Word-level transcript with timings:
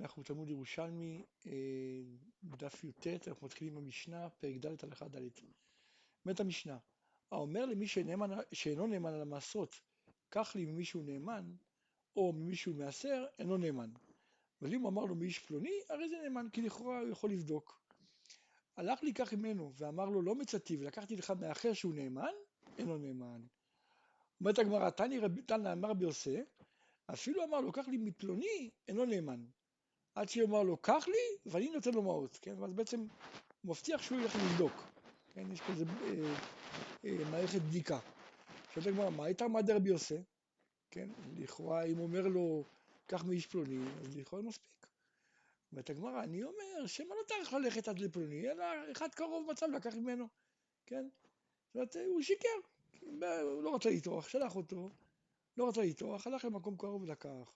אנחנו 0.00 0.22
תלמוד 0.22 0.50
ירושלמי, 0.50 1.24
אה, 1.46 1.52
דף 2.44 2.84
י"ט, 2.84 3.28
אנחנו 3.28 3.46
מתחילים 3.46 3.74
במשנה, 3.74 4.30
פרק 4.30 4.56
ד' 4.56 4.84
הלכה 4.84 5.08
ד'. 5.08 5.28
אומרת 6.24 6.40
המשנה, 6.40 6.78
האומר 7.30 7.66
למי 7.66 7.86
שנאמן, 7.86 8.30
שאינו 8.52 8.86
נאמן 8.86 9.12
על 9.12 9.20
המעשרות, 9.20 9.80
קח 10.28 10.56
לי 10.56 10.64
ממי 10.64 10.84
שהוא 10.84 11.04
נאמן, 11.04 11.54
או 12.16 12.32
ממי 12.32 12.56
שהוא 12.56 12.76
מעשר, 12.76 13.26
אינו 13.38 13.56
נאמן. 13.56 13.90
אבל 14.62 14.74
אם 14.74 14.80
הוא 14.80 14.88
אמר 14.88 15.04
לו 15.04 15.14
מאיש 15.14 15.38
פלוני, 15.38 15.80
הרי 15.88 16.08
זה 16.08 16.16
נאמן, 16.22 16.46
כי 16.52 16.62
לכאורה 16.62 17.00
הוא 17.00 17.08
יכול 17.08 17.30
לבדוק. 17.30 17.80
הלך 18.76 19.02
לי 19.02 19.14
כך 19.14 19.32
ממנו, 19.32 19.72
ואמר 19.76 20.04
לו 20.04 20.22
לא 20.22 20.34
מצאתי, 20.34 20.76
ולקחתי 20.76 21.16
לך 21.16 21.30
מאחר 21.30 21.72
שהוא 21.72 21.94
נאמן, 21.94 22.32
אינו 22.78 22.98
נאמן. 22.98 23.40
אומרת 24.40 24.58
הגמרא, 24.58 24.90
תנא 25.46 25.72
אמר 25.72 25.90
רבי 25.90 26.06
אפילו 27.12 27.44
אמר 27.44 27.60
לו, 27.60 27.72
קח 27.72 27.88
לי 27.88 27.96
מפלוני, 27.96 28.70
אינו 28.88 29.04
נאמן. 29.04 29.44
עד 30.18 30.28
שיאמר 30.28 30.62
לו, 30.62 30.76
קח 30.76 31.08
לי, 31.08 31.50
ואני 31.52 31.70
נותן 31.70 31.94
לו 31.94 32.02
מעות, 32.02 32.38
כן? 32.42 32.62
ואז 32.62 32.72
בעצם 32.72 33.00
הוא 33.00 33.08
מבטיח 33.70 34.02
שהוא 34.02 34.20
ילך 34.20 34.36
לבדוק, 34.36 34.72
כן? 35.34 35.52
יש 35.52 35.60
כזה 35.60 35.84
אה, 36.04 36.34
אה, 37.04 37.30
מערכת 37.30 37.60
בדיקה. 37.60 37.98
שואלת 38.74 38.86
הגמרא, 38.86 39.10
מה 39.10 39.24
הייתה 39.24 39.48
מה 39.48 39.62
דרבי 39.62 39.88
יוסי? 39.88 40.18
כן? 40.90 41.08
לכאורה, 41.36 41.82
אם 41.82 41.98
אומר 41.98 42.22
לו, 42.28 42.62
קח 43.06 43.24
מאיש 43.24 43.46
פלוני, 43.46 43.78
אז 44.00 44.16
לכאורה 44.16 44.42
מספיק. 44.42 44.86
אומרת 45.72 45.90
הגמרא, 45.90 46.22
אני 46.22 46.44
אומר, 46.44 46.86
שמא 46.86 47.14
לא 47.14 47.22
צריך 47.26 47.52
ללכת 47.52 47.88
עד 47.88 47.98
לפלוני, 47.98 48.50
אלא 48.50 48.64
אחד 48.92 49.08
קרוב 49.14 49.50
מצב 49.50 49.66
לקח 49.76 49.94
ממנו, 49.94 50.28
כן? 50.86 51.08
זאת 51.66 51.74
אומרת, 51.74 51.96
הוא 52.06 52.22
שיקר, 52.22 52.48
הוא 53.42 53.62
לא 53.62 53.74
רצה 53.74 53.90
לטרוח, 53.90 54.28
שלח 54.28 54.56
אותו, 54.56 54.90
לא 55.56 55.68
רצה 55.68 55.82
לטרוח, 55.82 56.26
הלך 56.26 56.44
למקום 56.44 56.76
קרוב 56.76 57.02
ולקח. 57.02 57.52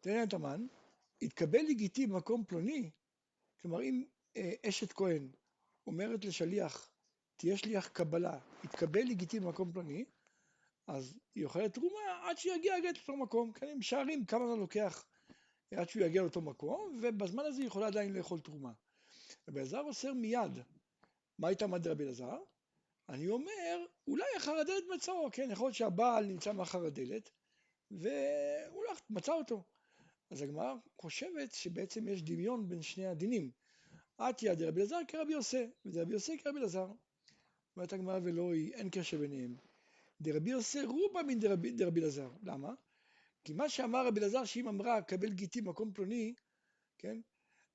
תראה 0.00 0.22
את 0.22 0.34
המן, 0.34 0.66
התקבל 1.22 1.60
לגיטי 1.68 2.06
במקום 2.06 2.44
פלוני, 2.44 2.90
כלומר 3.60 3.82
אם 3.82 4.04
אה, 4.36 4.52
אשת 4.68 4.92
כהן 4.92 5.28
אומרת 5.86 6.24
לשליח, 6.24 6.90
תהיה 7.36 7.56
שליח 7.56 7.88
קבלה, 7.88 8.38
התקבל 8.64 9.02
לגיטי 9.02 9.40
במקום 9.40 9.72
פלוני, 9.72 10.04
אז 10.86 11.18
היא 11.34 11.44
אוכלת 11.44 11.74
תרומה 11.74 12.28
עד 12.28 12.38
שיגיע 12.38 12.74
הגט 12.74 12.96
לאותו 12.96 13.16
מקום, 13.16 13.52
כן, 13.52 13.68
הם 13.68 13.82
שערים 13.82 14.24
כמה 14.24 14.46
זמן 14.46 14.58
לוקח 14.58 15.04
עד 15.74 15.88
שהוא 15.88 16.02
יגיע 16.02 16.22
לאותו 16.22 16.40
מקום, 16.40 17.00
ובזמן 17.02 17.44
הזה 17.46 17.60
היא 17.60 17.66
יכולה 17.66 17.86
עדיין 17.86 18.12
לאכול 18.12 18.40
תרומה. 18.40 18.72
רבי 19.48 19.60
אלעזר 19.60 19.80
אוסר 19.80 20.12
מיד. 20.12 20.58
מה 21.38 21.48
הייתה 21.48 21.66
מד 21.66 21.86
רבי 21.86 22.04
אלעזר? 22.04 22.38
אני 23.08 23.28
אומר, 23.28 23.86
אולי 24.06 24.24
אחר 24.36 24.52
הדלת 24.52 24.84
מצאו, 24.94 25.28
כן, 25.32 25.48
יכול 25.50 25.66
להיות 25.66 25.76
שהבעל 25.76 26.26
נמצא 26.26 26.52
מאחר 26.52 26.86
הדלת, 26.86 27.30
והוא 27.90 28.84
לא 28.84 28.92
מצא 29.10 29.32
אותו. 29.32 29.64
אז 30.32 30.42
הגמרא 30.42 30.74
חושבת 30.98 31.52
שבעצם 31.52 32.08
יש 32.08 32.22
דמיון 32.22 32.68
בין 32.68 32.82
שני 32.82 33.06
הדינים. 33.06 33.50
עטיה 34.18 34.54
דרבי 34.54 34.80
אלעזר 34.80 34.98
כרבי 35.08 35.32
יוסי, 35.32 35.66
ודרבי 35.84 36.12
יוסי 36.12 36.38
כרבי 36.38 36.58
אלעזר. 36.58 36.92
אומרת 37.76 37.92
הגמרא 37.92 38.18
ולא 38.22 38.52
היא, 38.52 38.74
אין 38.74 38.88
קשר 38.90 39.18
ביניהם. 39.18 39.56
דרבי 40.20 40.50
יוסי 40.50 40.84
רובה 40.84 41.22
מן 41.22 41.38
דרבי 41.76 42.00
אלעזר. 42.00 42.30
למה? 42.42 42.74
כי 43.44 43.52
מה 43.52 43.68
שאמר 43.68 44.06
רבי 44.06 44.20
אלעזר 44.20 44.44
שאם 44.44 44.68
אמרה 44.68 45.02
קבל 45.02 45.32
גיטי 45.32 45.60
במקום 45.60 45.92
פלוני, 45.92 46.34
כן? 46.98 47.20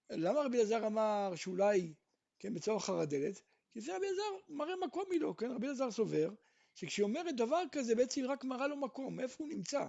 למה 0.10 0.42
רבי 0.42 0.58
אלעזר 0.58 0.88
אמר 0.88 1.34
שאולי, 1.36 1.94
כן, 2.40 2.54
בצורך 2.54 2.84
אחר 2.84 3.00
הדלת? 3.00 3.42
כי 3.72 3.82
זה 3.82 3.96
רבי 3.96 4.06
אלעזר 4.06 4.38
מראה 4.50 4.76
מקום 4.86 5.04
מלו, 5.10 5.36
כן? 5.36 5.52
רבי 5.52 5.68
אלעזר 5.68 5.92
סובר 5.92 6.30
שכשהיא 6.76 7.04
אומרת 7.04 7.36
דבר 7.36 7.64
כזה 7.72 7.96
בעצם 7.96 8.22
היא 8.22 8.30
רק 8.30 8.44
מראה 8.44 8.68
לו 8.68 8.78
מקום, 8.78 9.20
איפה 9.20 9.36
הוא 9.44 9.50
נמצא. 9.50 9.88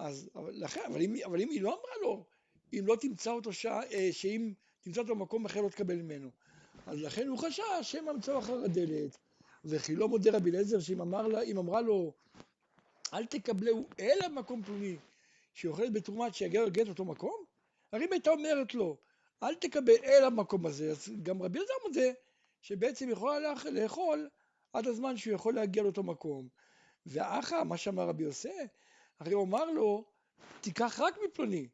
אז, 0.00 0.30
אבל, 0.34 0.52
לכן, 0.54 0.80
אבל, 0.86 1.02
אם, 1.02 1.14
אבל 1.24 1.40
אם 1.40 1.50
היא 1.50 1.62
לא 1.62 1.68
אמרה 1.68 1.94
לו, 2.02 2.24
אם 2.72 2.84
לא 2.86 2.96
תמצא 3.00 3.30
אותו, 3.30 3.52
שע, 3.52 3.80
אה, 3.92 4.08
שאם 4.12 4.52
תמצא 4.80 5.00
אותו 5.00 5.14
במקום 5.14 5.44
אחר 5.44 5.60
לא 5.60 5.68
תקבל 5.68 5.96
ממנו. 5.96 6.30
אז 6.86 7.02
לכן 7.02 7.28
הוא 7.28 7.38
חשש 7.38 7.62
שמא 7.82 8.12
מצאו 8.12 8.38
אחר 8.38 8.64
הדלת. 8.64 9.18
וכי 9.64 9.96
לא 9.96 10.08
מודה 10.08 10.30
רבי 10.36 10.50
אליעזר 10.50 10.80
שאם 10.80 11.00
אמר 11.00 11.26
לה, 11.26 11.40
אמרה 11.58 11.80
לו, 11.80 12.12
אל 13.14 13.26
תקבלהו 13.26 13.86
אלא 14.00 14.28
במקום 14.28 14.62
פלוני, 14.62 14.96
שהיא 15.54 15.70
אוכלת 15.70 15.92
בתרומה 15.92 16.32
שיגיע 16.32 16.64
לגט 16.64 16.88
אותו 16.88 17.04
מקום? 17.04 17.44
הרי 17.92 18.04
אם 18.04 18.12
הייתה 18.12 18.30
אומרת 18.30 18.74
לו, 18.74 18.96
אל 19.42 19.54
תקבל 19.54 19.96
אלא 20.04 20.30
במקום 20.30 20.66
הזה, 20.66 20.90
אז 20.90 21.08
גם 21.22 21.42
רבי 21.42 21.58
אליעזר 21.58 21.74
מודה 21.86 22.10
שבעצם 22.62 23.08
יכולה 23.08 23.54
לאכול 23.72 24.28
עד 24.72 24.86
הזמן 24.86 25.16
שהוא 25.16 25.34
יכול 25.34 25.54
להגיע 25.54 25.82
לאותו 25.82 26.02
מקום. 26.02 26.48
ואחא, 27.06 27.64
מה 27.64 27.76
שאמר 27.76 28.08
רבי 28.08 28.24
יוסף, 28.24 28.66
הרי 29.20 29.32
הוא 29.32 29.44
אמר 29.44 29.64
לו, 29.64 30.04
תיקח 30.60 31.00
רק 31.00 31.14
מפלוני, 31.24 31.68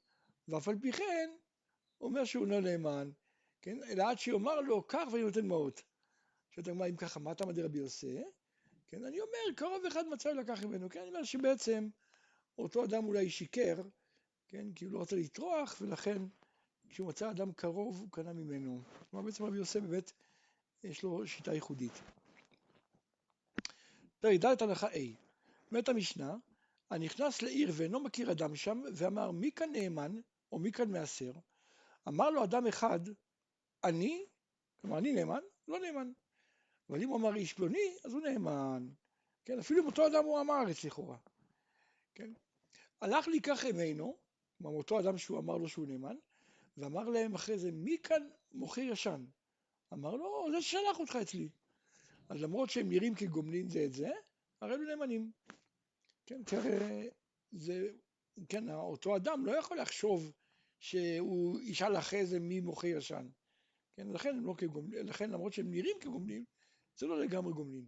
ואף 0.48 0.68
על 0.68 0.78
פי 0.80 0.92
כן, 0.92 1.30
אומר 2.00 2.24
שהוא 2.24 2.46
לא 2.46 2.60
נאמן, 2.60 3.10
כן? 3.62 3.82
אלא 3.82 4.10
עד 4.10 4.18
שיאמר 4.18 4.60
לו, 4.60 4.82
קח 4.82 5.08
ואני 5.12 5.24
נותן 5.24 5.46
מעות. 5.46 5.82
שואלת 6.50 6.68
הגמרא, 6.68 6.88
אם 6.88 6.96
ככה, 6.96 7.20
מה 7.20 7.32
אתה 7.32 7.46
מדבר 7.46 7.64
רבי 7.64 7.78
יוסף? 7.78 8.08
כן, 8.86 9.04
אני 9.04 9.20
אומר, 9.20 9.54
קרוב 9.56 9.84
אחד 9.84 10.08
מצא 10.08 10.32
לקח 10.32 10.64
ממנו, 10.64 10.88
כן, 10.90 11.00
אני 11.00 11.08
אומר 11.08 11.24
שבעצם 11.24 11.88
אותו 12.58 12.84
אדם 12.84 13.04
אולי 13.04 13.30
שיקר, 13.30 13.82
כן, 14.48 14.72
כי 14.72 14.84
הוא 14.84 14.92
לא 14.92 15.02
רצה 15.02 15.16
לטרוח, 15.16 15.76
ולכן 15.80 16.22
כשהוא 16.88 17.08
מצא 17.08 17.30
אדם 17.30 17.52
קרוב, 17.52 18.00
הוא 18.00 18.08
קנה 18.10 18.32
ממנו. 18.32 18.82
כלומר, 19.10 19.26
בעצם 19.26 19.44
רבי 19.44 19.56
יוסף 19.56 19.80
באמת, 19.80 20.12
יש 20.84 21.02
לו 21.02 21.26
שיטה 21.26 21.54
ייחודית. 21.54 21.92
פרק 24.20 24.40
ד' 24.40 24.62
הלכה 24.62 24.88
A, 24.88 24.98
אומרת 25.70 25.88
המשנה, 25.88 26.36
הנכנס 26.90 27.42
לעיר 27.42 27.70
ואינו 27.72 28.00
מכיר 28.00 28.32
אדם 28.32 28.56
שם, 28.56 28.82
ואמר 28.94 29.30
מי 29.30 29.52
כאן 29.52 29.72
נאמן, 29.72 30.20
או 30.52 30.58
מי 30.58 30.72
כאן 30.72 30.90
מעשר, 30.90 31.32
אמר 32.08 32.30
לו 32.30 32.44
אדם 32.44 32.66
אחד, 32.66 33.00
אני, 33.84 34.26
כלומר 34.80 34.98
אני 34.98 35.12
נאמן, 35.12 35.40
לא 35.68 35.80
נאמן. 35.80 36.12
אבל 36.90 37.02
אם 37.02 37.08
הוא 37.08 37.16
אמר 37.16 37.36
איש 37.36 37.52
פלוני, 37.52 37.96
אז 38.04 38.12
הוא 38.12 38.22
נאמן. 38.22 38.88
כן, 39.44 39.58
אפילו 39.58 39.82
אם 39.82 39.86
אותו 39.86 40.06
אדם 40.06 40.24
הוא 40.24 40.38
עם 40.38 40.50
הארץ 40.50 40.84
לכאורה. 40.84 41.16
כן? 42.14 42.32
הלך 43.00 43.28
להיקח 43.28 43.64
עמנו, 43.64 44.16
כלומר 44.58 44.76
אותו 44.76 45.00
אדם 45.00 45.18
שהוא 45.18 45.38
אמר 45.38 45.56
לו 45.56 45.68
שהוא 45.68 45.86
נאמן, 45.86 46.16
ואמר 46.76 47.08
להם 47.08 47.34
אחרי 47.34 47.58
זה, 47.58 47.72
מי 47.72 47.98
כאן 48.02 48.28
מוכר 48.52 48.80
ישן? 48.80 49.24
אמר 49.92 50.16
לו, 50.16 50.48
זה 50.52 50.62
ששלח 50.62 50.98
אותך 50.98 51.16
אצלי. 51.22 51.48
אז 52.28 52.42
למרות 52.42 52.70
שהם 52.70 52.88
נראים 52.88 53.14
כגומלין 53.14 53.68
זה 53.68 53.84
את 53.84 53.92
זה, 53.92 54.10
הרי 54.60 54.74
הם 54.74 54.82
נאמנים. 54.82 55.30
כן, 56.26 56.42
תראה, 56.44 57.02
זה, 57.52 57.88
כן, 58.48 58.70
אותו 58.70 59.16
אדם 59.16 59.46
לא 59.46 59.58
יכול 59.58 59.80
לחשוב 59.80 60.32
שהוא 60.80 61.60
ישאל 61.60 61.96
אחרי 61.98 62.26
זה 62.26 62.40
מי 62.40 62.60
מוכר 62.60 62.86
ישן. 62.86 63.28
כן, 63.96 64.08
לכן 64.08 64.28
הם 64.28 64.46
לא 64.46 64.54
כגומלין, 64.58 65.06
לכן 65.06 65.30
למרות 65.30 65.52
שהם 65.52 65.70
נראים 65.70 65.96
כגומלין, 66.00 66.44
זה 66.96 67.06
לא 67.06 67.20
לגמרי 67.20 67.52
גומלין. 67.52 67.84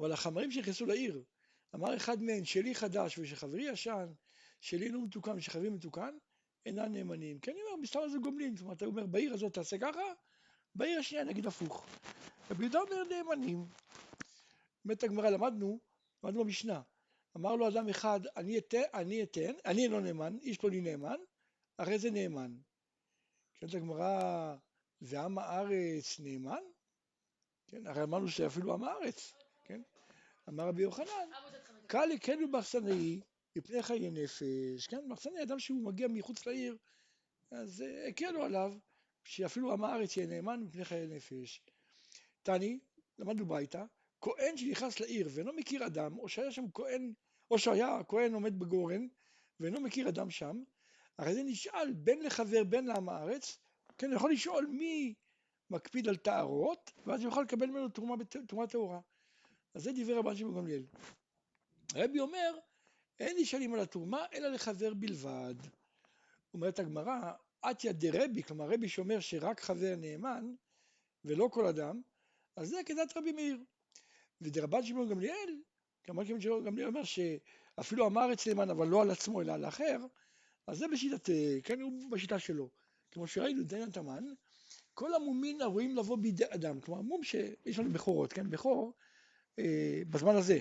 אבל 0.00 0.12
החמרים 0.12 0.50
שנכנסו 0.50 0.86
לעיר, 0.86 1.22
אמר 1.74 1.96
אחד 1.96 2.22
מהם, 2.22 2.44
שלי 2.44 2.74
חדש 2.74 3.18
ושחברי 3.18 3.70
ישן, 3.70 4.06
שלי 4.60 4.88
לא 4.88 5.02
מתוקן 5.04 5.36
ושחברי 5.36 5.68
מתוקן, 5.68 6.16
אינם 6.66 6.92
נאמנים. 6.92 7.38
כן, 7.38 7.52
אני 7.52 7.60
אומר, 7.62 7.76
מסתבר 7.76 8.08
זה 8.08 8.18
גומלין. 8.18 8.56
זאת 8.56 8.64
אומרת, 8.64 8.76
אתה 8.76 8.86
אומר, 8.86 9.06
בעיר 9.06 9.34
הזאת 9.34 9.54
תעשה 9.54 9.78
ככה, 9.78 10.00
בעיר 10.74 10.98
השנייה 10.98 11.24
נגיד 11.24 11.46
הפוך. 11.46 11.86
רבי 12.50 12.62
יהודה 12.64 12.80
אומר 12.80 13.04
נאמנים. 13.04 13.66
באמת 14.84 15.02
הגמרא 15.02 15.30
למדנו 15.30 15.80
למדנו 16.22 16.44
במשנה, 16.44 16.82
אמר 17.36 17.56
לו 17.56 17.68
אדם 17.68 17.88
אחד, 17.88 18.20
אני 18.36 18.58
אתן, 18.58 18.82
אני 18.94 19.22
אתן, 19.22 19.52
אני 19.64 19.82
אינו 19.82 20.00
נאמן, 20.00 20.38
איש 20.42 20.58
פלוני 20.58 20.80
נאמן, 20.80 21.16
הרי 21.78 21.98
זה 21.98 22.10
נאמן. 22.10 22.56
שואלת 23.54 23.74
הגמרא, 23.74 24.56
ועם 25.00 25.38
הארץ 25.38 26.20
נאמן? 26.20 26.62
כן, 27.66 27.86
הרי 27.86 28.02
אמרנו 28.02 28.28
שאפילו 28.28 28.74
עם 28.74 28.84
הארץ, 28.84 29.32
כן? 29.64 29.82
אמר 30.48 30.68
רבי 30.68 30.82
יוחנן, 30.82 31.30
קל 31.86 32.10
יקלו 32.10 32.50
באכסנאי 32.50 33.20
מפני 33.56 33.82
חיי 33.82 34.10
נפש, 34.10 34.86
כן? 34.86 35.08
באכסנאי 35.08 35.42
אדם 35.42 35.58
שהוא 35.58 35.84
מגיע 35.84 36.08
מחוץ 36.08 36.46
לעיר, 36.46 36.76
אז 37.50 37.82
אה, 37.82 38.08
הקלו 38.08 38.42
עליו 38.42 38.74
שאפילו 39.24 39.72
עם 39.72 39.84
הארץ 39.84 40.16
יהיה 40.16 40.26
נאמן 40.26 40.60
מפני 40.60 40.84
חיי 40.84 41.06
נפש. 41.06 41.62
תני, 42.42 42.78
למדנו 43.18 43.46
ביתה, 43.46 43.84
כהן 44.22 44.56
שנכנס 44.56 45.00
לעיר 45.00 45.28
ואינו 45.30 45.52
מכיר 45.52 45.86
אדם, 45.86 46.18
או 46.18 46.28
שהיה 46.28 46.52
שם 46.52 46.64
כהן, 46.74 47.12
או 47.50 47.58
שהיה 47.58 48.00
כהן 48.08 48.34
עומד 48.34 48.58
בגורן 48.58 49.08
ואינו 49.60 49.80
מכיר 49.80 50.08
אדם 50.08 50.30
שם, 50.30 50.62
הרי 51.18 51.34
זה 51.34 51.42
נשאל 51.42 51.92
בין 51.92 52.22
לחבר 52.22 52.64
בין 52.64 52.86
לעם 52.86 53.08
הארץ, 53.08 53.58
כן, 53.98 54.12
יכול 54.12 54.32
לשאול 54.32 54.66
מי 54.66 55.14
מקפיד 55.70 56.08
על 56.08 56.16
טהרות, 56.16 56.92
ואז 57.06 57.22
יכול 57.22 57.42
לקבל 57.42 57.66
ממנו 57.66 57.88
תרומה, 57.88 58.24
תרומה 58.48 58.66
טהורה. 58.66 59.00
אז 59.74 59.82
זה 59.82 59.90
דברי 59.92 60.14
רבן 60.14 60.36
שמעון 60.36 60.54
גמליאל. 60.54 60.84
רבי 61.94 62.20
אומר, 62.20 62.58
אין 63.20 63.36
נשאלים 63.40 63.74
על 63.74 63.80
התרומה, 63.80 64.24
אלא 64.32 64.48
לחבר 64.48 64.94
בלבד. 64.94 65.54
אומרת 66.54 66.78
הגמרא, 66.78 67.32
עטיה 67.62 67.92
דרבי, 67.92 68.42
כלומר 68.42 68.70
רבי 68.70 68.88
שאומר 68.88 69.20
שרק 69.20 69.60
חבר 69.60 69.94
נאמן, 69.98 70.54
ולא 71.24 71.48
כל 71.52 71.66
אדם, 71.66 72.00
אז 72.56 72.68
זה 72.68 72.76
כדת 72.86 73.16
רבי 73.16 73.32
מאיר. 73.32 73.64
ודרבן 74.44 74.82
שמעון 74.82 75.08
גמליאל, 75.08 75.60
רבן 76.08 76.26
שמעון 76.26 76.64
גמליאל 76.64 76.88
אומר 76.88 77.02
שאפילו 77.04 78.06
אמר 78.06 78.32
אצל 78.32 78.50
נאמן 78.50 78.70
אבל 78.70 78.88
לא 78.88 79.02
על 79.02 79.10
עצמו 79.10 79.40
אלא 79.40 79.52
על 79.52 79.64
אחר, 79.64 79.96
אז 80.66 80.78
זה 80.78 80.88
בשיטת, 80.92 81.28
כן, 81.64 81.80
הוא 81.80 82.10
בשיטה 82.10 82.38
שלו. 82.38 82.68
כמו 83.10 83.26
שראינו, 83.26 83.62
דיין 83.62 83.82
התמן, 83.82 84.24
כל 84.94 85.14
המומין 85.14 85.60
הרואים 85.60 85.96
לבוא 85.96 86.16
בידי 86.16 86.44
אדם, 86.48 86.80
כלומר 86.80 87.00
מום 87.00 87.22
שיש 87.24 87.78
לנו 87.78 87.92
בכורות, 87.92 88.32
כן, 88.32 88.50
בכור, 88.50 88.92
אה, 89.58 90.02
בזמן 90.10 90.36
הזה, 90.36 90.58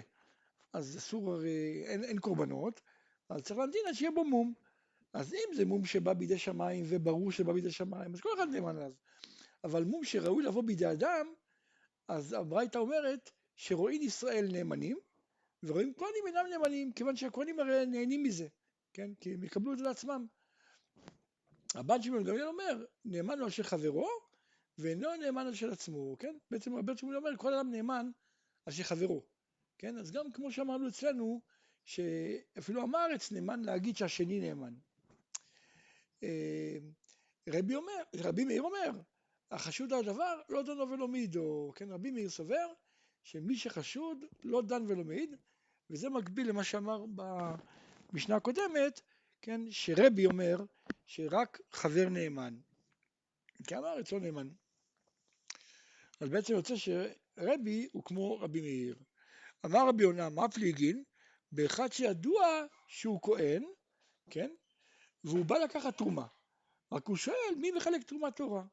אז 0.73 0.97
אסור, 0.97 1.33
הרי 1.33 1.83
אין, 1.85 2.03
אין 2.03 2.19
קורבנות, 2.19 2.81
אז 3.29 3.41
צריך 3.41 3.59
להמתין 3.59 3.81
עד 3.87 3.93
שיהיה 3.93 4.11
בו 4.11 4.25
מום. 4.25 4.53
אז 5.13 5.33
אם 5.33 5.55
זה 5.55 5.65
מום 5.65 5.85
שבא 5.85 6.13
בידי 6.13 6.37
שמיים 6.37 6.85
וברור 6.87 7.31
שבא 7.31 7.53
בידי 7.53 7.71
שמיים, 7.71 8.13
אז 8.13 8.21
כל 8.21 8.29
אחד 8.35 8.47
נאמן 8.49 8.75
עליו. 8.75 8.91
אבל 9.63 9.83
מום 9.83 10.03
שראוי 10.03 10.43
לבוא 10.43 10.63
בידי 10.63 10.91
אדם, 10.91 11.33
אז 12.07 12.33
הברייתא 12.33 12.77
אומרת 12.77 13.31
שרואים 13.61 14.01
ישראל 14.01 14.47
נאמנים, 14.51 14.97
ורואים 15.63 15.93
כהנים 15.93 16.27
אינם 16.27 16.45
נאמנים, 16.49 16.91
כיוון 16.91 17.15
שהכהנים 17.15 17.59
הרי 17.59 17.85
נהנים 17.85 18.23
מזה, 18.23 18.47
כן? 18.93 19.11
כי 19.19 19.33
הם 19.33 19.43
יקבלו 19.43 19.73
את 19.73 19.77
זה 19.77 19.83
לעצמם. 19.83 20.25
הבן 21.75 22.01
שמעון 22.01 22.23
גמליאל 22.23 22.47
אומר, 22.47 22.85
נאמן 23.05 23.39
לו 23.39 23.51
של 23.51 23.63
חברו, 23.63 24.07
ואינו 24.77 25.15
נאמן 25.15 25.53
של 25.53 25.71
עצמו, 25.71 26.17
כן? 26.19 26.37
בעצם 26.51 26.75
רבי 26.75 26.97
שמעון 26.97 27.15
אומר, 27.15 27.37
כל 27.37 27.53
אדם 27.53 27.71
נאמן 27.71 28.11
של 28.69 28.83
חברו, 28.83 29.25
כן? 29.77 29.97
אז 29.97 30.11
גם 30.11 30.31
כמו 30.31 30.51
שאמרנו 30.51 30.87
אצלנו, 30.87 31.41
שאפילו 31.85 32.81
עם 32.81 32.95
הארץ 32.95 33.31
נאמן 33.31 33.61
להגיד 33.61 33.97
שהשני 33.97 34.39
נאמן. 34.39 34.73
אה, 36.23 36.77
רבי 37.49 37.75
אומר, 37.75 38.03
רבי 38.15 38.45
מאיר 38.45 38.61
אומר, 38.61 39.01
החשוד 39.51 39.93
על 39.93 39.99
הדבר 39.99 40.41
לא 40.49 40.63
דנו 40.63 40.89
ולא 40.89 41.07
מעיד, 41.07 41.35
או 41.35 41.71
כן, 41.75 41.91
רבי 41.91 42.11
מאיר 42.11 42.29
סובר 42.29 42.73
שמי 43.23 43.57
שחשוד 43.57 44.25
לא 44.43 44.61
דן 44.61 44.85
ולא 44.87 45.03
מעיד, 45.03 45.35
וזה 45.89 46.09
מקביל 46.09 46.49
למה 46.49 46.63
שאמר 46.63 47.05
במשנה 47.15 48.35
הקודמת, 48.35 49.01
כן, 49.41 49.61
שרבי 49.69 50.25
אומר 50.25 50.57
שרק 51.05 51.61
חבר 51.71 52.09
נאמן, 52.09 52.57
כי 53.67 53.75
הארץ 53.75 54.11
לא 54.11 54.19
נאמן. 54.19 54.49
אז 56.19 56.29
בעצם 56.29 56.53
יוצא 56.53 56.73
שרבי 56.75 57.89
הוא 57.91 58.03
כמו 58.03 58.39
רבי 58.39 58.61
מאיר. 58.61 58.95
אמר 59.65 59.87
רבי 59.87 60.03
יונה, 60.03 60.29
מה 60.29 60.49
פליגין? 60.49 61.03
באחד 61.51 61.91
שידוע 61.91 62.65
שהוא 62.87 63.19
כהן, 63.21 63.63
כן? 64.29 64.49
והוא 65.23 65.45
בא 65.45 65.57
לקחת 65.57 65.97
תרומה. 65.97 66.27
רק 66.91 67.07
הוא 67.07 67.17
שואל, 67.17 67.55
מי 67.57 67.71
מחלק 67.71 68.03
תרומת 68.03 68.35
תורה? 68.35 68.63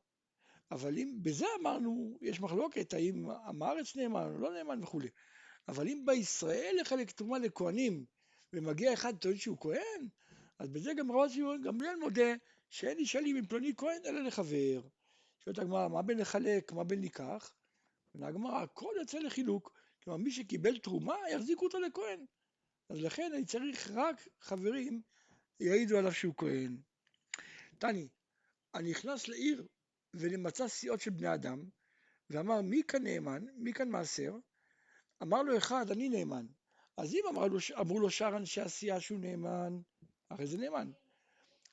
אבל 0.71 0.99
אם 0.99 1.19
בזה 1.23 1.47
אמרנו, 1.61 2.19
יש 2.23 2.41
מחלוקת, 2.41 2.95
האם 2.95 3.31
עם 3.49 3.63
הארץ 3.63 3.97
נאמן 3.97 4.33
או 4.35 4.39
לא 4.39 4.55
נאמן 4.55 4.83
וכולי. 4.83 5.09
אבל 5.69 5.89
אם 5.89 6.03
בישראל 6.07 6.77
לחלק 6.81 7.11
תרומה 7.11 7.39
לכהנים, 7.39 8.05
ומגיע 8.53 8.93
אחד 8.93 9.17
טוען 9.17 9.37
שהוא 9.37 9.59
כהן, 9.61 10.09
אז 10.59 10.69
בזה 10.69 10.95
גם 10.95 11.13
רבי 11.13 11.35
שמעון 11.35 11.63
גמליאל 11.63 11.97
מודה 11.97 12.35
שאין 12.71 12.99
נשאלים 13.01 13.37
עם 13.37 13.47
פלוני 13.47 13.73
כהן 13.77 14.01
אלא 14.07 14.21
לחבר. 14.21 14.81
שואלת 15.45 15.59
הגמרא, 15.59 15.89
מה 15.89 16.03
בין 16.03 16.19
לחלק, 16.19 16.73
מה 16.73 16.85
בין 16.85 17.01
ניקח? 17.01 17.53
עונה 18.13 18.27
הגמרא, 18.27 18.63
הכל 18.63 18.95
יוצא 19.01 19.19
לחילוק. 19.19 19.73
כלומר, 20.05 20.19
מי 20.19 20.31
שקיבל 20.31 20.79
תרומה, 20.79 21.17
יחזיקו 21.33 21.65
אותו 21.65 21.81
לכהן. 21.81 22.27
אז 22.89 23.03
לכן 23.03 23.31
אני 23.35 23.45
צריך 23.45 23.91
רק 23.91 24.29
חברים 24.41 25.03
יעידו 25.61 25.99
עליו 25.99 26.13
שהוא 26.13 26.35
כהן. 26.37 26.77
תני, 27.79 28.09
אני 28.75 28.91
נכנס 28.91 29.29
לעיר 29.29 29.67
ונמצא 30.15 30.69
סיעות 30.69 31.01
של 31.01 31.11
בני 31.11 31.35
אדם, 31.35 31.65
ואמר 32.31 32.61
מי 32.61 32.83
כאן 32.89 33.03
נאמן, 33.03 33.45
מי 33.57 33.73
כאן 33.73 33.89
מעשר? 33.89 34.37
אמר 35.23 35.43
לו 35.43 35.57
אחד, 35.57 35.91
אני 35.91 36.09
נאמן. 36.09 36.47
אז 36.97 37.15
אם 37.15 37.23
אמר 37.29 37.47
לו, 37.47 37.59
אמרו 37.81 38.01
לו 38.01 38.11
שאר 38.11 38.37
אנשי 38.37 38.61
הסיעה 38.61 39.01
שהוא 39.01 39.19
נאמן, 39.19 39.81
הרי 40.31 40.47
זה 40.47 40.59
נאמן. 40.59 40.91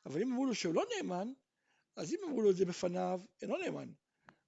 אבל 0.06 0.22
אם 0.22 0.32
אמרו 0.32 0.46
לו 0.46 0.56
שהוא 0.56 0.74
לא 0.74 0.84
נאמן, 0.96 1.34
אז 1.96 2.14
אם 2.14 2.20
אמרו 2.28 2.42
לו 2.42 2.52
את 2.52 2.56
זה 2.56 2.66
בפניו, 2.66 3.22
אינו 3.42 3.58
נאמן. 3.58 3.90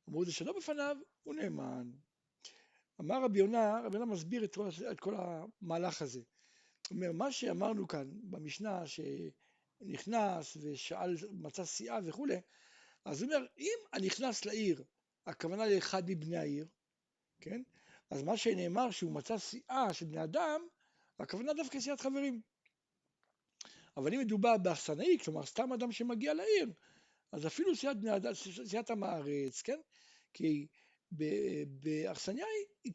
אמרו 0.10 0.22
את 0.22 0.28
זה 0.28 0.34
שלא 0.34 0.54
בפניו, 0.58 0.98
הוא 1.24 1.36
נאמן. 1.36 1.92
אמר 3.02 3.24
רבי 3.24 3.40
יונה, 3.40 3.82
רבי 3.86 3.98
יונה 3.98 4.12
מסביר 4.12 4.44
את 4.44 4.56
כל, 4.56 4.70
את 4.92 5.00
כל 5.00 5.16
המהלך 5.18 6.02
הזה. 6.02 6.20
הוא 6.90 6.96
אומר, 6.96 7.12
מה 7.12 7.32
שאמרנו 7.32 7.88
כאן 7.88 8.10
במשנה, 8.24 8.84
שנכנס 8.86 10.58
ושאל, 10.62 11.16
מצא 11.32 11.66
סיעה 11.66 12.00
וכולי, 12.06 12.42
אז 13.08 13.22
הוא 13.22 13.34
אומר, 13.34 13.46
אם 13.58 13.78
הנכנס 13.94 14.46
לעיר, 14.46 14.84
הכוונה 15.26 15.68
לאחד 15.68 16.04
מבני 16.10 16.38
העיר, 16.38 16.68
כן? 17.42 17.62
אז 18.10 18.24
מה 18.24 18.38
שנאמר 18.38 18.92
שהוא 18.92 19.12
מצא 19.12 19.38
סיעה 19.38 19.94
של 19.94 20.06
בני 20.06 20.24
אדם, 20.24 20.62
הכוונה 21.20 21.54
דווקא 21.54 21.80
סיעת 21.80 22.02
חברים. 22.02 22.42
אבל 23.98 24.14
אם 24.14 24.20
מדובר 24.20 24.58
באכסנאי, 24.58 25.18
כלומר 25.24 25.46
סתם 25.46 25.74
אדם 25.74 25.92
שמגיע 25.92 26.34
לעיר, 26.34 26.74
אז 27.32 27.48
אפילו 27.48 27.76
סיעת 27.76 28.00
בני 28.00 28.16
אדם, 28.16 28.32
סיעת 28.66 28.90
עם 28.90 29.04
הארץ, 29.04 29.62
כן? 29.62 29.80
כי 30.34 30.68
באכסניה 31.68 32.46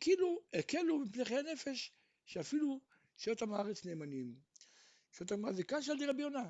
כאילו 0.01 0.43
הקלו 0.53 0.99
מפני 0.99 1.25
חיי 1.25 1.43
נפש, 1.53 1.93
שאפילו 2.27 2.81
סיעות 3.19 3.43
עם 3.43 3.55
הארץ 3.55 3.85
נאמנים. 3.85 4.35
סיעות 5.13 5.33
עם 5.33 5.45
הארץ 5.45 5.57
זה 5.57 5.65
כאן 5.65 5.83
שאלתי 5.83 6.07
רבי 6.07 6.23
יונה. 6.23 6.49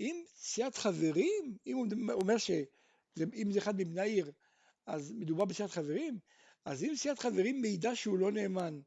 אם 0.00 0.24
סיעת 0.34 0.76
חברים, 0.76 1.56
אם 1.66 1.76
הוא 1.76 1.86
אומר 2.10 2.38
שאם 3.18 3.52
זה 3.52 3.58
אחד 3.58 3.76
מבני 3.76 4.00
העיר, 4.00 4.32
אז 4.86 5.12
מדובר 5.12 5.44
בסיעת 5.44 5.70
חברים, 5.70 6.18
אז 6.64 6.84
אם 6.84 6.96
סיעת 6.96 7.18
חברים 7.18 7.60
מעידה 7.60 7.94
שהוא 7.96 8.18
לא 8.18 8.32
נאמן, 8.32 8.80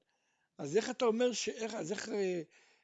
אז 0.57 0.77
איך 0.77 0.89
אתה 0.89 1.06
אומר, 1.06 1.31
שאיך, 1.31 1.74
אז 1.74 1.92
איך, 1.92 2.10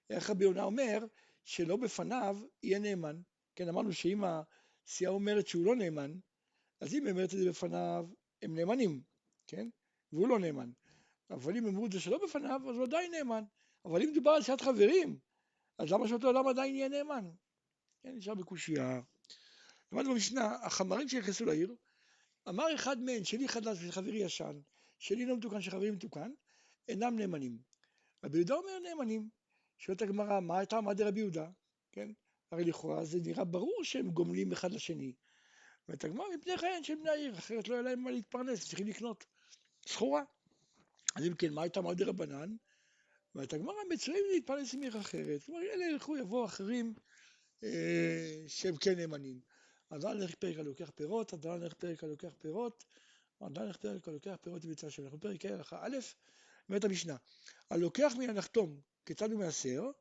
איך 0.10 0.30
רבי 0.30 0.44
יונה 0.44 0.64
אומר 0.64 1.06
שלא 1.44 1.78
בפניו 1.78 2.38
יהיה 2.64 2.80
נאמן? 2.80 3.22
כן, 3.56 3.68
אמרנו 3.68 3.94
שאם 3.94 4.24
הסיעה 4.24 5.12
אומרת 5.12 5.48
שהוא 5.48 5.66
לא 5.66 5.76
נאמן, 5.76 6.14
אז 6.82 6.94
אם 6.94 7.06
היא 7.06 7.12
אומרת 7.12 7.34
את 7.34 7.40
זה 7.40 7.50
בפניו, 7.50 8.08
הם 8.42 8.56
נאמנים, 8.56 9.02
כן? 9.48 9.70
והוא 10.12 10.28
לא 10.28 10.40
נאמן. 10.40 10.72
אבל 11.30 11.58
אם 11.58 11.68
אמרו 11.68 11.86
את 11.86 11.92
זה 11.92 12.00
שלא 12.00 12.20
בפניו, 12.24 12.62
אז 12.70 12.76
הוא 12.76 12.84
עדיין 12.86 13.12
נאמן. 13.12 13.44
אבל 13.86 14.02
אם 14.02 14.10
מדובר 14.12 14.32
על 14.32 14.42
סיעת 14.42 14.62
חברים, 14.62 15.20
אז 15.78 15.92
למה 15.92 16.08
שאותו 16.08 16.32
אדם 16.32 16.48
עדיין 16.48 16.76
יהיה 16.76 16.90
נאמן? 16.90 17.32
כן, 18.04 18.16
נשאר 18.16 18.36
בקושייה. 18.36 19.02
למדנו 19.92 20.14
במשנה, 20.14 20.56
החמרים 20.62 21.10
שנכנסו 21.10 21.46
לעיר, 21.46 21.76
אמר 22.50 22.76
אחד 22.76 23.02
מהם, 23.02 23.24
שלי 23.24 23.48
חדש 23.48 23.78
וחברי 23.82 24.18
ישן, 24.18 24.60
שלי 25.00 25.26
לא 25.26 25.38
מתוקן, 25.38 25.62
שחברי 25.62 25.92
מתוקן, 25.92 26.32
אינם 26.88 27.20
נאמנים. 27.20 27.58
רבי 28.24 28.38
יהודה 28.38 28.56
אומר 28.56 28.80
נאמנים. 28.80 29.30
שואלת 29.78 30.02
הגמרא, 30.02 30.40
מה 30.40 30.58
הייתה 30.58 30.82
מעמד 30.82 31.02
רבי 31.02 31.20
יהודה? 31.20 31.50
כן? 31.92 32.12
הרי 32.52 32.64
לכאורה 32.64 33.06
זה 33.06 33.20
נראה 33.20 33.44
ברור 33.44 33.84
שהם 33.84 34.10
גומלים 34.12 34.52
אחד 34.52 34.72
לשני. 34.72 35.14
ואת 35.90 36.04
הגמרא 36.04 36.26
מפני 36.36 36.58
חייהם 36.58 36.84
של 36.84 36.96
בני 36.96 37.10
העיר, 37.10 37.38
אחרת 37.38 37.68
לא 37.68 37.74
היה 37.74 37.84
להם 37.84 38.00
מה 38.04 38.12
להתפרנס, 38.12 38.68
צריכים 38.68 38.88
לקנות 38.88 39.26
סחורה. 39.88 40.24
אז 41.16 41.26
אם 41.26 41.34
כן, 41.34 41.54
מה 41.54 41.62
הייתה 41.62 41.82
מעמד 41.82 42.02
רבנן? 42.02 42.56
ואת 43.36 43.54
הגמרא 43.54 43.76
מצויים 43.90 44.24
להתפרנס 44.34 44.74
עם 44.74 44.82
עיר 44.82 45.00
אחרת. 45.00 45.44
כלומר, 45.44 45.62
אלה 45.62 45.86
ילכו, 45.86 46.18
יבואו 46.18 46.46
אחרים 46.46 46.94
אה, 47.64 48.44
שהם 48.48 48.76
כן 48.76 48.96
נאמנים. 48.96 49.40
אדם 49.96 50.18
הולך 50.18 50.36
פרק 50.36 50.58
הלוקח 50.58 50.92
פירות, 50.96 51.34
אדם 51.34 51.52
הולך 51.52 51.74
פרק 51.74 52.04
הלוקח 52.04 52.34
פירות, 52.40 52.84
אדם 53.40 53.62
הולך 53.62 53.78
פרק 53.78 54.08
הלוקח 54.08 54.36
פירות 54.42 54.66
וביצה 54.66 54.90
שלו. 54.90 55.06
אנחנו 55.06 55.20
פרק 55.20 55.46
הלכה 55.46 55.80
א', 55.82 55.98
אומרת 56.70 56.84
המשנה, 56.84 57.16
הלוקח 57.70 58.14
מן 58.18 58.30
הנחתום 58.30 58.80
כיצד 59.06 59.32
הוא 59.32 59.40
מעשר, 59.40 59.92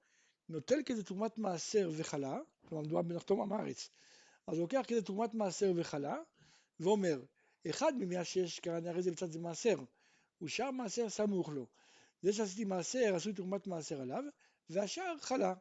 נוטל 0.49 0.79
כזה 0.87 1.05
תרומת 1.05 1.39
מעשר 1.39 1.91
וחלה, 1.97 2.39
כלומר 2.67 2.85
מדובר 2.85 3.03
בנחתום 3.03 3.41
עם 3.41 3.53
הארץ, 3.53 3.91
אז 4.47 4.55
הוא 4.55 4.63
לוקח 4.63 4.83
כזה 4.89 5.03
תרומת 5.03 5.35
מעשר 5.35 5.73
וחלה, 5.77 6.17
ואומר, 6.81 7.23
אחד 7.71 7.93
ממאה 7.99 8.25
שש, 8.25 8.61
קראנו 8.61 8.89
הרי 8.89 9.03
זה 9.03 9.11
בצד 9.11 9.31
זה 9.31 9.39
מעשר, 9.39 9.77
ושאר 10.43 10.71
מעשר 10.71 11.09
סמוך 11.09 11.49
לו. 11.49 11.67
זה 12.23 12.33
שעשיתי 12.33 12.65
מעשר, 12.65 13.15
עשו 13.15 13.33
תרומת 13.33 13.67
מעשר 13.67 14.01
עליו, 14.01 14.25
והשאר 14.71 15.19
חלה. 15.21 15.55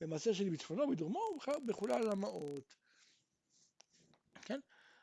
ומעשר 0.00 0.32
שלי 0.32 0.50
בצפונו, 0.50 0.90
בדרומו, 0.90 1.38
בחולה 1.66 1.96
על 1.96 2.10
המעות. 2.10 2.81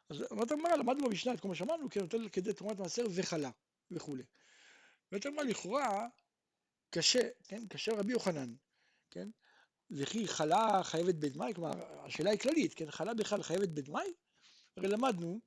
כן? 0.10 0.16
אז 0.16 0.26
אמרת 0.32 0.52
הגמרא, 0.52 0.76
למדנו 0.76 1.08
במשנה 1.10 1.34
את 1.34 1.40
כל 1.40 1.48
מה 1.48 1.56
שאמרנו, 1.56 1.90
כי 1.90 2.00
נותן 2.00 2.30
כדי 2.30 2.54
תרומת 2.54 2.80
מעשר 2.80 3.06
וחלה 3.16 3.50
וכולי. 3.92 4.24
ואתה 5.12 5.30
אומר, 5.30 5.44
לכאורה, 5.44 6.08
קשה, 6.90 7.30
כן? 7.48 7.68
קשה 7.68 7.92
רבי 7.94 8.12
יוחנן, 8.12 8.54
כן? 9.12 9.30
וכי 9.92 10.28
חלה 10.28 10.84
חייבת 10.84 11.16
בדמאי, 11.16 11.54
כלומר, 11.54 12.06
השאלה 12.06 12.30
היא 12.30 12.40
כללית, 12.40 12.74
כן? 12.74 12.92
חלה 12.92 13.14
בכלל 13.14 13.44
חייבת 13.44 13.70
בדמאי? 13.70 14.14
הרי 14.78 14.88
למדנו, 14.88 15.40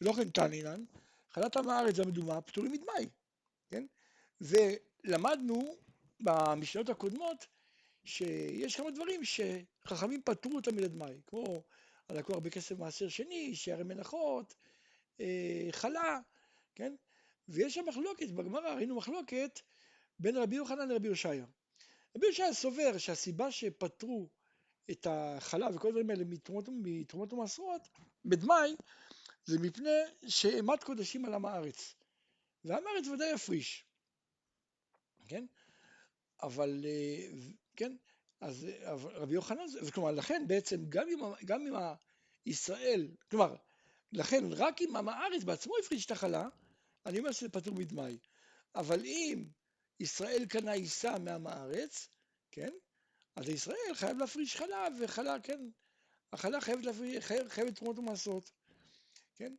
לא 0.00 0.12
כן 0.12 0.30
תענינן, 0.30 0.84
חלת 1.30 1.56
עם 1.56 1.68
הארץ 1.68 1.98
והמדומה 1.98 2.40
פטורים 2.40 2.72
מדמאי, 2.72 3.08
כן? 3.68 3.86
ולמדנו 4.40 5.76
במשנות 6.20 6.88
הקודמות 6.88 7.46
שיש 8.04 8.76
כמה 8.76 8.90
דברים 8.90 9.20
שחכמים 9.24 10.22
פטרו 10.24 10.56
אותם 10.56 10.74
מלדמאי, 10.74 11.20
כמו 11.26 11.62
הלקוח 12.08 12.36
בכסף 12.36 12.78
מעשר 12.78 13.08
שני, 13.08 13.54
שערי 13.54 13.84
מנחות, 13.84 14.54
אה, 15.20 15.68
חלה, 15.70 16.20
כן? 16.74 16.94
ויש 17.48 17.74
שם 17.74 17.84
מחלוקת, 17.88 18.30
בגמרא 18.30 18.74
ראינו 18.74 18.96
מחלוקת 18.96 19.60
בין 20.18 20.36
רבי 20.36 20.56
יוחנן 20.56 20.88
לרבי 20.88 21.08
יושעיה. 21.08 21.46
רבי 22.16 22.26
יושעיה 22.26 22.54
סובר 22.54 22.98
שהסיבה 22.98 23.50
שפטרו 23.50 24.28
את 24.90 25.06
החלב 25.10 25.74
וכל 25.74 25.88
הדברים 25.88 26.10
האלה 26.10 26.24
מתרומות, 26.24 26.68
מתרומות 26.82 27.32
ומעשרות, 27.32 27.88
בדמאי, 28.24 28.76
זה 29.44 29.58
מפני 29.58 29.90
שאימת 30.28 30.84
קודשים 30.84 31.24
על 31.24 31.34
עם 31.34 31.44
הארץ. 31.44 31.94
ועם 32.64 32.84
הארץ 32.86 33.06
ודאי 33.08 33.32
יפריש, 33.34 33.84
כן? 35.28 35.46
אבל, 36.42 36.84
אה, 36.84 37.28
כן? 37.76 37.96
אז 38.40 38.66
רבי 38.92 39.34
יוחנן, 39.34 39.64
כלומר, 39.94 40.10
לכן 40.10 40.44
בעצם 40.46 40.76
גם 40.88 41.08
אם, 41.08 41.18
גם 41.44 41.66
אם 41.66 41.74
ישראל, 42.46 43.08
כלומר, 43.30 43.56
לכן 44.12 44.44
רק 44.50 44.82
אם 44.82 44.96
עם 44.96 45.08
הארץ 45.08 45.44
בעצמו 45.44 45.74
הפריש 45.82 46.06
את 46.06 46.10
החלה, 46.10 46.48
אני 47.06 47.18
אומר 47.18 47.32
שזה 47.32 47.48
פטור 47.48 47.74
מדמאי. 47.74 48.18
אבל 48.74 49.04
אם 49.04 49.44
ישראל 50.00 50.46
קנה 50.48 50.72
עיסה 50.72 51.18
מעם 51.18 51.46
הארץ, 51.46 52.08
כן? 52.50 52.70
אז 53.36 53.48
ישראל 53.48 53.94
חייב 53.94 54.18
להפריש 54.18 54.56
חלה, 54.56 54.88
וחלה, 55.00 55.40
כן, 55.40 55.60
החלה 56.32 56.60
חייבת, 56.60 56.84
להפריש, 56.84 57.24
חייבת, 57.48 57.76
תרומות 57.76 57.98
ומעשרות, 57.98 58.50
כן? 59.34 59.54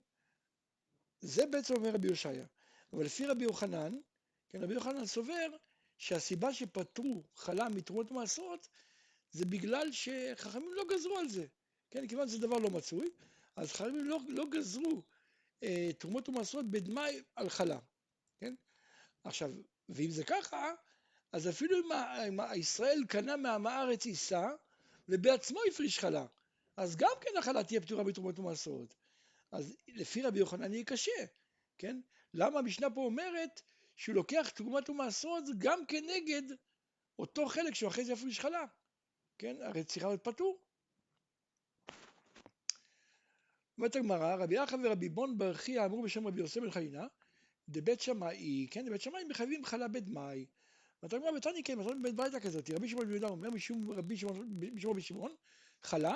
זה 1.21 1.45
בעצם 1.45 1.73
אומר 1.73 1.89
רבי 1.89 2.07
יושעיה. 2.07 2.45
אבל 2.93 3.05
לפי 3.05 3.25
רבי 3.25 3.43
יוחנן, 3.43 3.97
כן, 4.49 4.63
רבי 4.63 4.73
יוחנן 4.73 5.05
סובר 5.05 5.47
שהסיבה 5.97 6.53
שפטרו 6.53 7.23
חלה 7.35 7.69
מתרומות 7.69 8.11
ומעשרות 8.11 8.67
זה 9.31 9.45
בגלל 9.45 9.91
שחכמים 9.91 10.73
לא 10.73 10.83
גזרו 10.89 11.17
על 11.17 11.29
זה, 11.29 11.45
כן, 11.91 12.07
כיוון 12.07 12.27
שזה 12.27 12.39
דבר 12.39 12.57
לא 12.57 12.69
מצוי, 12.69 13.09
אז 13.55 13.71
חכמים 13.71 14.05
לא, 14.05 14.19
לא 14.27 14.45
גזרו 14.49 15.01
אה, 15.63 15.89
תרומות 15.97 16.29
ומעשרות 16.29 16.65
בדמאי 16.71 17.21
על 17.35 17.49
חלה, 17.49 17.79
כן? 18.39 18.55
עכשיו, 19.23 19.51
ואם 19.89 20.11
זה 20.11 20.23
ככה, 20.23 20.73
אז 21.31 21.49
אפילו 21.49 21.77
אם, 21.79 21.91
אם 21.91 22.39
ישראל 22.55 23.03
קנה 23.09 23.37
מעם 23.37 23.67
הארץ 23.67 24.05
עיסה, 24.05 24.49
ובעצמו 25.09 25.59
הפריש 25.71 25.99
חלה, 25.99 26.25
אז 26.77 26.95
גם 26.95 27.11
כן 27.21 27.37
החלה 27.39 27.63
תהיה 27.63 27.81
פטורה 27.81 28.03
מתרומות 28.03 28.39
ומעשרות. 28.39 28.95
אז 29.51 29.77
לפי 29.87 30.21
רבי 30.21 30.39
יוחנן 30.39 30.73
יהיה 30.73 30.83
קשה, 30.83 31.25
כן? 31.77 32.01
למה 32.33 32.59
המשנה 32.59 32.89
פה 32.89 33.01
אומרת 33.01 33.61
שהוא 33.97 34.15
לוקח 34.15 34.49
תרומת 34.55 34.89
ומעשרות 34.89 35.43
גם 35.57 35.85
כנגד 35.85 36.41
אותו 37.19 37.47
חלק 37.47 37.75
שהוא 37.75 37.89
אחרי 37.89 38.05
זה 38.05 38.13
יפריש 38.13 38.39
חלה, 38.39 38.65
כן? 39.37 39.55
הרי 39.61 39.83
צריכה 39.83 40.07
להיות 40.07 40.23
פטור. 40.23 40.61
אומרת 43.77 43.95
הגמרא, 43.95 44.35
רבי 44.35 44.55
יחא 44.55 44.75
ורבי 44.83 45.09
בון 45.09 45.37
ברכיה 45.37 45.85
אמרו 45.85 46.01
בשם 46.01 46.27
רבי 46.27 46.41
יוסף 46.41 46.61
בן 46.61 46.71
חיינה, 46.71 47.07
דבית 47.69 48.01
שמאי, 48.01 48.67
כן, 48.71 48.85
דבית 48.85 49.01
שמאי 49.01 49.23
מחייבים 49.23 49.65
חלה 49.65 49.87
בדמאי. 49.87 50.45
ואתה 51.03 51.15
אומר, 51.15 51.31
בתני 51.31 51.63
כן, 51.63 51.79
מתנות 51.79 52.01
בית 52.01 52.15
ביתה 52.15 52.39
כזאת, 52.39 52.69
רבי 52.69 52.89
שמעון 52.89 53.05
בן 53.05 53.11
יהודה 53.11 53.27
אומר, 53.27 53.49
משום 53.49 53.91
רבי 53.91 55.01
שמעון 55.01 55.35
חלה, 55.81 56.15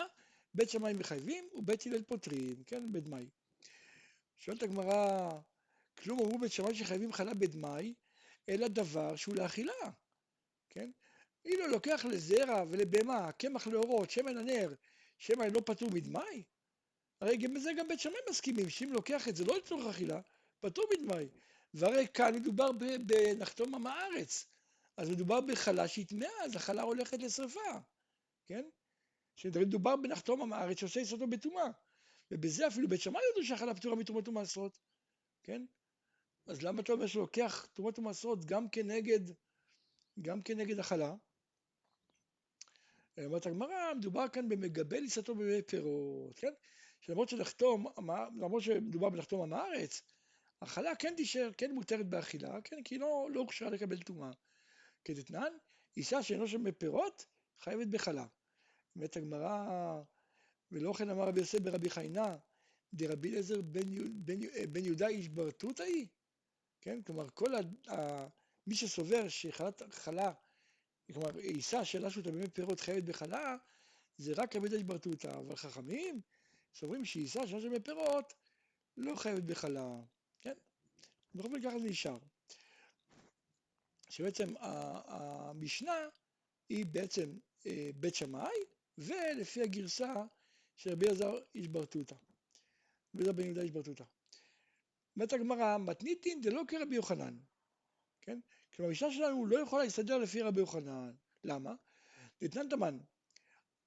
בית 0.54 0.70
שמאי 0.70 0.94
מחייבים 0.94 1.46
ובית 1.54 1.86
הלל 1.86 2.04
פותרים, 2.04 2.64
כן, 2.64 2.92
בדמאי. 2.92 3.30
שואלת 4.38 4.64
הגמרא, 4.64 5.30
כלום 6.02 6.20
אמרו 6.20 6.40
בית 6.40 6.52
שמאי 6.52 6.76
שחייבים 6.76 7.14
חלה 7.14 7.34
בדמאי, 7.34 7.94
אלא 8.50 8.68
דבר 8.68 9.16
שהוא 9.16 9.36
לאכילה, 9.36 9.92
כן? 10.70 10.92
אילו 11.46 11.68
לוקח 11.68 12.06
לזרע 12.10 12.64
ולבהמה, 12.70 13.32
קמח 13.32 13.68
לאורות, 13.68 14.10
שמן 14.10 14.38
הנר, 14.38 14.74
שמן 15.18 15.50
לא 15.54 15.62
פטור 15.66 15.90
מדמאי? 15.94 16.44
הרי 17.22 17.38
גם 17.38 17.54
בזה 17.54 17.72
גם 17.78 17.88
בית 17.88 18.00
שמאי 18.00 18.20
מסכימים, 18.30 18.70
שאם 18.70 18.94
לוקח 18.94 19.28
את 19.28 19.36
זה 19.36 19.46
לא 19.46 19.58
לצורך 19.58 19.96
אכילה, 19.96 20.22
פטור 20.60 20.86
מדמאי. 20.94 21.30
והרי 21.74 22.08
כאן 22.14 22.36
מדובר 22.36 22.72
בנחתום 23.06 23.76
עם 23.76 23.88
הארץ, 23.88 24.48
אז 24.98 25.10
מדובר 25.10 25.42
בחלה 25.42 25.88
שהיא 25.88 26.08
טמאה, 26.08 26.44
אז 26.46 26.56
החלה 26.56 26.82
הולכת 26.82 27.20
לשרפה, 27.20 27.80
כן? 28.46 28.66
שמדובר 29.36 29.96
בנחתום 29.96 30.42
עם 30.42 30.54
הארץ 30.54 30.80
שעושה 30.80 31.00
יסודו 31.00 31.28
בטומאה. 31.28 31.72
ובזה 32.32 32.68
אפילו 32.68 32.88
בית 32.88 33.02
שמאי 33.02 33.22
ידעו 33.32 33.44
שהחלה 33.44 33.74
פטורה 33.76 33.96
מתרומות 33.96 34.28
ומעשרות, 34.28 34.80
כן? 35.44 35.66
אז 36.48 36.62
למה 36.62 36.82
אתה 36.82 36.94
אומר 36.94 37.08
שלוקח 37.08 37.66
תרומות 37.74 38.00
ומעשרות 38.00 38.46
גם 38.46 38.70
כנגד, 38.70 39.20
גם 40.22 40.42
כנגד 40.42 40.80
החלה? 40.80 41.16
אומרת 43.26 43.46
הגמרא, 43.46 43.94
מדובר 43.98 44.28
כאן 44.28 44.50
במגבל 44.50 45.02
עיסתו 45.02 45.36
במי 45.36 45.62
פירות, 45.62 46.40
כן? 46.40 46.54
שלמרות 47.02 47.30
שנחתום, 47.30 47.86
למרות 48.38 48.64
שמדובר 48.64 49.10
בנחתום 49.10 49.42
עם 49.42 49.54
הארץ, 49.54 50.02
החלה 50.62 50.96
כן 50.96 51.14
תישאר, 51.18 51.50
כן 51.58 51.72
מותרת 51.72 52.10
באכילה, 52.10 52.62
כן, 52.64 52.84
כי 52.84 52.96
היא 52.96 53.02
לא, 53.02 53.28
לא 53.34 53.46
לקבל 53.72 54.02
טומאה. 54.02 54.32
כדתנן, 55.04 55.54
אישה 55.98 56.24
שאינו 56.24 56.48
שם 56.48 56.64
בפירות, 56.64 57.26
חייבת 57.60 57.88
בחלה. 57.88 58.26
אומרת 58.96 59.18
הגמרא, 59.18 60.02
ולא 60.72 60.94
כן 60.94 61.10
אמר 61.10 61.28
רבי 61.28 61.40
יוסף 61.40 61.60
ברבי 61.60 61.90
חיינה, 61.90 62.38
דרבי 62.94 63.30
אליעזר 63.30 63.62
בן, 63.62 63.96
בן, 64.26 64.40
בן 64.72 64.86
יהודה 64.86 65.08
איש 65.08 65.28
ברטותא 65.28 65.84
היא? 65.84 66.08
כן, 66.82 67.02
כלומר, 67.02 67.30
כל 67.34 67.56
ה, 67.56 67.60
ה, 67.92 68.28
מי 68.68 68.76
שסובר 68.76 69.30
שחלת 69.30 69.82
חלה, 69.92 70.34
כלומר, 71.14 71.38
עיסה 71.38 71.86
שאלה 71.86 72.10
שהוא 72.10 72.24
תמימי 72.24 72.50
פירות 72.50 72.80
חייבת 72.80 73.04
בחלה, 73.04 73.58
זה 74.18 74.34
רק 74.38 74.56
רבי 74.56 74.76
איש 74.76 74.84
ברטותא, 74.84 75.28
אבל 75.28 75.56
חכמים 75.56 76.22
סוברים 76.76 77.06
שעיסה 77.06 77.48
שאלה 77.48 77.62
תמימי 77.62 77.80
פירות 77.80 78.34
לא 78.98 79.16
חייבת 79.16 79.44
בחלה, 79.44 80.00
כן? 80.42 80.54
בכל 81.36 81.50
מקרה 81.50 81.72
ככה 81.72 81.80
זה 81.80 81.86
נשאר. 81.86 82.18
שבעצם 84.10 84.54
המשנה 84.60 86.08
היא 86.70 86.86
בעצם 86.86 87.38
אה, 87.66 87.90
בית 87.96 88.16
שמאי, 88.16 88.58
ולפי 88.98 89.62
הגרסה 89.62 90.14
של 90.76 90.92
רבי 90.92 91.06
אלעזר 91.06 91.40
איש 91.56 91.68
ברטותא. 91.68 92.16
רבי 93.16 93.24
אלעזר 93.24 93.32
בן 93.32 93.44
יהודה 93.44 93.62
איש 93.62 93.72
ברטותא. 93.72 94.04
אומרת 95.16 95.34
הגמרא, 95.34 95.78
מתניתין 95.78 96.42
דלא 96.42 96.62
כרבי 96.68 96.96
יוחנן. 96.96 97.38
כן? 98.22 98.40
כלומר, 98.76 98.90
המשנה 98.90 99.12
שלנו 99.12 99.46
לא 99.46 99.60
יכולה 99.60 99.84
להסתדר 99.84 100.18
לפי 100.18 100.42
רבי 100.42 100.60
יוחנן. 100.60 101.12
למה? 101.44 101.74
דתנן 102.42 102.70
תמן. 102.70 102.98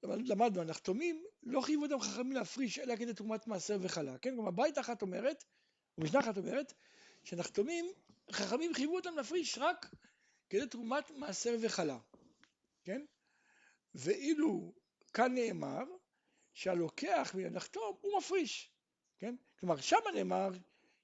למדנו, 0.03 0.61
הנחתומים 0.61 1.25
לא 1.43 1.61
חייבו 1.61 1.83
אותם 1.83 2.01
חכמים 2.01 2.33
להפריש 2.33 2.79
אלא 2.79 2.97
כדי 2.97 3.15
תרומת 3.15 3.47
מעשר 3.47 3.79
וחלה. 3.81 4.19
כן? 4.19 4.35
כלומר, 4.35 4.51
בית 4.51 4.79
אחת 4.79 5.03
אומרת, 5.03 5.45
ומשנה 5.99 6.21
אחת 6.21 6.39
אומרת, 6.39 6.73
שנחתומים, 7.25 7.87
חכמים 8.31 8.75
חייבו 8.75 8.97
אותם 8.97 9.17
להפריש 9.17 9.59
רק 9.59 9.91
כדי 10.51 10.67
תרומת 10.67 11.11
מעשר 11.11 11.57
וחלה. 11.61 11.99
כן? 12.85 13.05
ואילו 13.95 14.73
כאן 15.13 15.35
נאמר 15.35 15.85
שהלוקח 16.53 17.35
מן 17.35 17.45
הנחתום 17.45 17.97
הוא 18.01 18.19
מפריש, 18.19 18.73
כן? 19.19 19.35
כלומר, 19.59 19.81
שמה 19.81 20.11
נאמר 20.15 20.51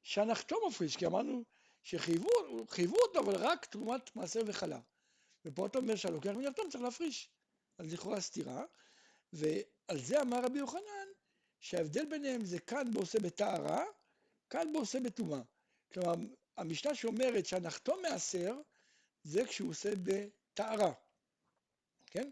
שהנחתום 0.03 0.59
מפריש, 0.69 0.97
כי 0.97 1.07
אמרנו 1.07 1.45
שחייבו 1.83 2.97
אותו, 3.03 3.21
אבל 3.21 3.37
רק 3.37 3.67
תרומת 3.67 4.17
מעשר 4.17 4.41
וחלה. 4.47 4.81
ופה 5.45 5.67
אתה 5.67 5.79
אומר 5.79 5.97
שהלוקח 5.97 6.31
מן 6.31 6.47
הנחתום 6.47 6.71
צריך 6.71 6.85
להפריש. 6.85 7.31
אז 7.79 7.93
לכאורה 7.93 8.21
סתירה, 8.21 8.65
ועל 9.33 9.99
זה 9.99 10.21
אמר 10.21 10.45
רבי 10.45 10.59
יוחנן, 10.59 11.09
שההבדל 11.61 12.05
ביניהם 12.05 12.45
זה 12.45 12.59
כאן 12.59 12.91
בעושה 12.93 13.21
בטהרה, 13.21 13.85
כאן 14.51 14.73
בעושה 14.73 15.01
בטומאה. 15.01 15.41
כלומר, 15.93 16.15
המשנה 16.57 16.95
שאומרת 16.95 17.47
שהנחתום 17.47 18.03
מעשר, 18.03 18.61
זה 19.23 19.45
כשהוא 19.45 19.71
עושה 19.71 19.91
בטהרה, 20.03 20.93
כן? 22.07 22.31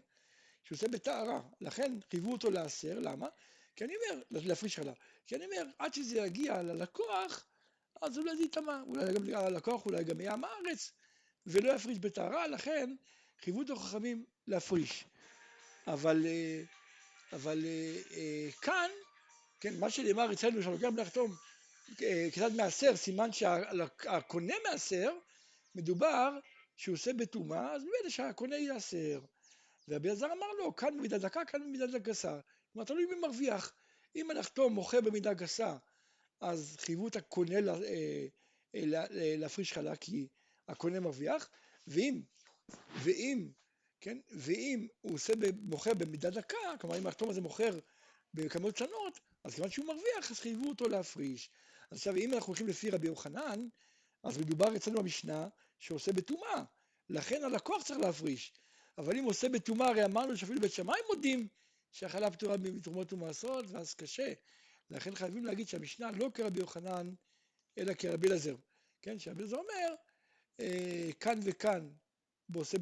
שהוא 0.63 0.75
עושה 0.75 0.87
בטהרה, 0.87 1.41
לכן 1.61 1.99
חייבו 2.11 2.31
אותו 2.31 2.51
לעשר, 2.51 2.99
למה? 2.99 3.27
כי 3.75 3.83
אני 3.83 3.93
אומר, 3.95 4.23
להפריש 4.31 4.75
חלה, 4.75 4.93
כי 5.27 5.35
אני 5.35 5.45
אומר, 5.45 5.65
עד 5.79 5.93
שזה 5.93 6.17
יגיע 6.19 6.61
ללקוח, 6.61 7.47
אז 8.01 8.17
אולי 8.17 8.37
זה 8.37 8.43
יטמע, 8.43 8.81
אולי 8.87 9.13
גם 9.13 9.35
הלקוח 9.35 9.85
אולי 9.85 10.03
גם 10.03 10.21
יהיה 10.21 10.33
עם 10.33 10.43
הארץ, 10.43 10.91
ולא 11.45 11.73
יפריש 11.73 11.99
בטהרה, 11.99 12.47
לכן 12.47 12.95
חייבו 13.41 13.59
אותו 13.59 13.75
חכמים 13.75 14.25
להפריש. 14.47 15.05
אבל, 15.87 16.25
אה, 16.25 16.61
אבל 17.33 17.65
אה, 17.65 17.95
אה, 18.11 18.49
כאן, 18.61 18.89
כן, 19.59 19.79
מה 19.79 19.89
שנאמר 19.89 20.33
אצלנו 20.33 20.63
שהלוקח 20.63 20.87
מלאכתום 20.87 21.35
כיצד 22.33 22.53
מעשר, 22.55 22.95
סימן 22.95 23.31
שהקונה 23.31 24.53
מעשר, 24.63 25.11
מדובר 25.75 26.39
שהוא 26.75 26.93
עושה 26.95 27.13
בטומאה, 27.13 27.73
אז 27.73 27.83
באמת 27.83 28.11
שהקונה 28.11 28.57
יעשר. 28.57 29.21
ורבי 29.87 30.07
אלעזר 30.07 30.25
אמר 30.25 30.47
לו, 30.57 30.75
כאן 30.75 30.97
במידה 30.97 31.17
דקה, 31.17 31.45
כאן 31.45 31.61
במידה 31.61 31.99
גסה. 31.99 32.39
כלומר, 32.73 32.85
תלוי 32.85 33.05
מי 33.05 33.15
מרוויח. 33.15 33.73
אם 34.15 34.31
הנחתום 34.31 34.73
מוכר 34.73 35.01
במידה 35.01 35.33
גסה, 35.33 35.75
אז 36.41 36.77
חייבו 36.79 37.07
את 37.07 37.15
הקונה 37.15 37.55
אה, 37.55 38.25
אה, 38.75 38.81
להפריש 39.37 39.73
חלה, 39.73 39.95
כי 39.95 40.27
הקונה 40.67 40.99
מרוויח, 40.99 41.49
ואם, 41.87 42.21
ואם, 43.03 43.49
כן, 44.01 44.17
ואם 44.31 44.87
הוא 45.01 45.13
עושה, 45.13 45.33
מוכר 45.61 45.93
במידה 45.93 46.29
דקה, 46.29 46.57
כלומר 46.81 46.97
אם 46.97 47.05
הנחתום 47.05 47.29
הזה 47.29 47.41
מוכר 47.41 47.79
בכמות 48.33 48.77
שונות, 48.77 49.19
אז 49.43 49.55
כיוון 49.55 49.69
שהוא 49.69 49.85
מרוויח, 49.85 50.31
אז 50.31 50.39
חייבו 50.39 50.69
אותו 50.69 50.87
להפריש. 50.87 51.49
עכשיו, 51.91 52.15
אם 52.15 52.33
אנחנו 52.33 52.47
הולכים 52.47 52.67
לפי 52.67 52.89
רבי 52.89 53.07
יוחנן, 53.07 53.67
אז 54.23 54.37
מדובר 54.37 54.75
אצלנו 54.75 54.99
במשנה 54.99 55.47
שעושה 55.79 56.13
בטומאה, 56.13 56.63
לכן 57.09 57.43
הלקוח 57.43 57.83
צריך 57.83 57.99
להפריש. 57.99 58.53
אבל 58.97 59.17
אם 59.17 59.23
עושה 59.23 59.49
בטומאה, 59.49 59.87
הרי 59.87 60.05
אמרנו 60.05 60.37
שאפילו 60.37 60.61
בית 60.61 60.71
שמאי 60.71 60.99
מודים 61.07 61.47
שהחלה 61.91 62.31
פטורה 62.31 62.57
מתרומות 62.57 63.13
ומעשרות, 63.13 63.65
ואז 63.67 63.93
קשה. 63.93 64.33
לכן 64.89 65.15
חייבים 65.15 65.45
להגיד 65.45 65.67
שהמשנה 65.67 66.11
לא 66.11 66.29
כרבי 66.33 66.59
יוחנן, 66.59 67.13
אלא 67.77 67.93
כרבי 67.93 68.27
אלעזר. 68.27 68.55
כן, 69.01 69.19
שרבי 69.19 69.39
אלעזר 69.41 69.57
אומר, 69.57 69.95
אה, 70.59 71.09
כאן 71.19 71.39
וכאן 71.43 71.89
בעושה 72.49 72.77